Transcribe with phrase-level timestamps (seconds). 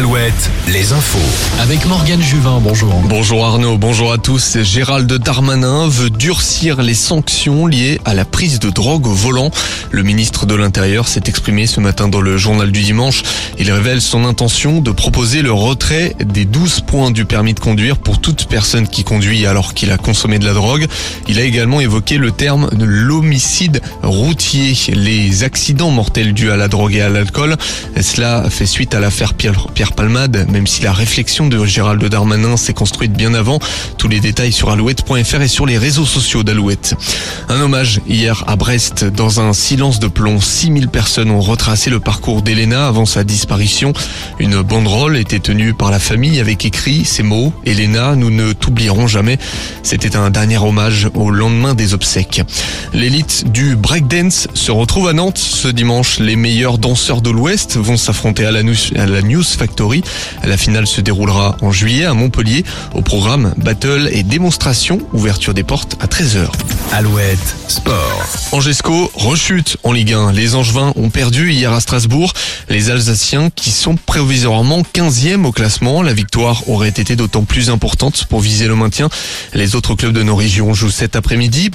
[0.00, 1.18] Alouette, les infos.
[1.60, 2.90] Avec Morgane Juvin, bonjour.
[3.04, 4.56] Bonjour Arnaud, bonjour à tous.
[4.62, 9.50] Gérald Darmanin veut durcir les sanctions liées à la prise de drogue au volant.
[9.90, 13.22] Le ministre de l'Intérieur s'est exprimé ce matin dans le journal du dimanche.
[13.58, 17.98] Il révèle son intention de proposer le retrait des 12 points du permis de conduire
[17.98, 20.86] pour toute personne qui conduit alors qu'il a consommé de la drogue.
[21.28, 26.68] Il a également évoqué le terme de l'homicide routier, les accidents mortels dus à la
[26.68, 27.56] drogue et à l'alcool.
[28.00, 32.74] Cela fait suite à l'affaire Pierre, Palmade, même si la réflexion de Gérald Darmanin s'est
[32.74, 33.58] construite bien avant.
[33.98, 36.94] Tous les détails sur alouette.fr et sur les réseaux sociaux d'Alouette.
[37.48, 40.40] Un hommage hier à Brest dans un silence de plomb.
[40.40, 43.92] 6000 personnes ont retracé le parcours d'Elena avant sa disparition.
[44.38, 47.52] Une banderole était tenue par la famille avec écrit ces mots.
[47.64, 49.38] Elena, nous ne t'oublierons jamais.
[49.82, 52.42] C'était un dernier hommage au lendemain des obsèques.
[52.92, 56.18] L'élite du breakdance se retrouve à Nantes ce dimanche.
[56.18, 59.06] Les meilleurs danseurs de l'Ouest vont s'affronter à la News, à
[60.44, 62.64] la finale se déroulera en juillet à Montpellier.
[62.94, 66.48] Au programme, battle et démonstration, ouverture des portes à 13h.
[66.92, 68.26] Alouette, sport.
[68.52, 70.32] Angesco rechute en Ligue 1.
[70.32, 72.32] Les Angevins ont perdu hier à Strasbourg.
[72.68, 76.02] Les Alsaciens qui sont provisoirement 15e au classement.
[76.02, 79.08] La victoire aurait été d'autant plus importante pour viser le maintien.
[79.54, 81.70] Les autres clubs de nos régions jouent cet après-midi.